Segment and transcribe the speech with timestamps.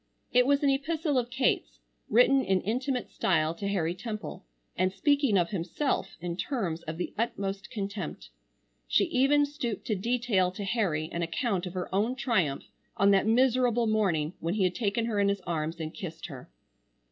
[0.33, 1.77] It was an epistle of Kate's,
[2.09, 4.43] written in intimate style to Harry Temple
[4.75, 8.29] and speaking of himself in terms of the utmost contempt.
[8.87, 12.63] She even stooped to detail to Harry an account of her own triumph
[12.97, 16.49] on that miserable morning when he had taken her in his arms and kissed her.